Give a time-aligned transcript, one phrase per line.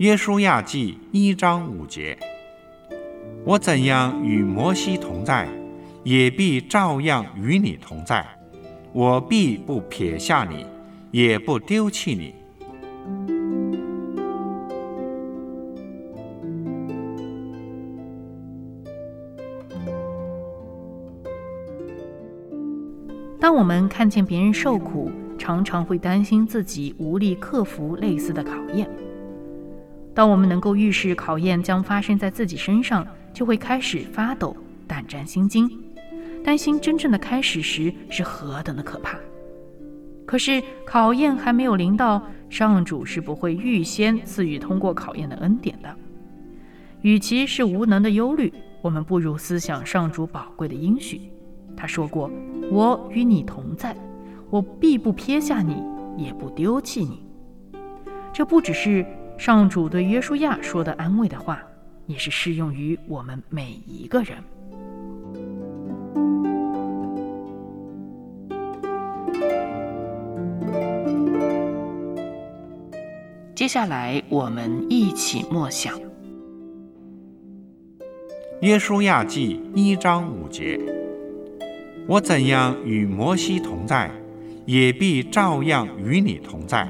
[0.00, 2.18] 约书亚记一章五节：
[3.44, 5.46] 我怎样与摩西同在，
[6.04, 8.24] 也必照样与你同在；
[8.94, 10.64] 我必不撇下你，
[11.10, 12.34] 也不丢弃你。
[23.38, 28.88] 当我们看见别人受苦，常常会担心自己无力克服类似的考验。
[30.20, 34.54] 当我们能够预示考验将发生在自己身上，就会开始发抖、
[34.86, 35.66] 胆战心惊，
[36.44, 39.18] 担心真正的开始时是何等的可怕。
[40.26, 45.96] 可是考验还没有临到，上主是不会预先赐予通过考验的恩典的。
[47.00, 51.18] 与其是无能的忧虑，我们不如思想上主宝贵的应许。
[51.74, 52.30] 他说过
[52.70, 53.96] ：“我与你同在，
[54.50, 55.82] 我必不撇下你，
[56.18, 57.24] 也不丢弃你。”
[58.34, 59.04] 这不只是
[59.40, 61.62] 上主对约书亚说的安慰的话，
[62.04, 64.36] 也是适用于我们每一个人。
[73.54, 75.98] 接下来，我们一起默想
[78.60, 80.78] 《约书亚记》一章五节。
[82.06, 84.10] 我怎样与摩西同在，
[84.66, 86.86] 也必照样与你同在；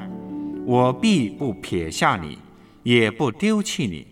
[0.71, 2.39] 我必不撇下你，
[2.85, 4.07] 也不丢弃你。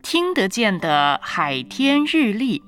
[0.00, 2.62] 听得见的海天日历，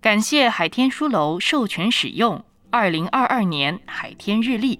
[0.00, 2.44] 感谢海天书楼授权使用。
[2.70, 4.78] 二零二二年海天日历。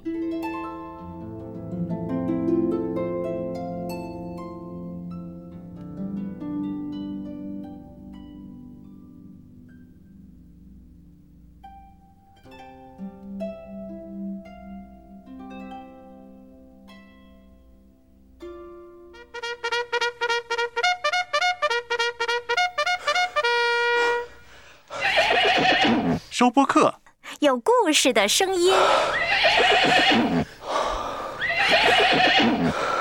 [26.40, 26.94] 收播客。
[27.40, 28.72] 有故事的声音。